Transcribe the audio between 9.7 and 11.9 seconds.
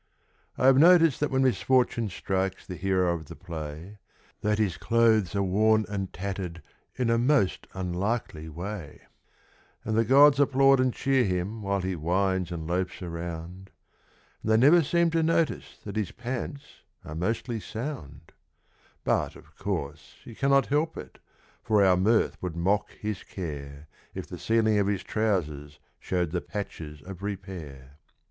And the gods applaud and cheer him while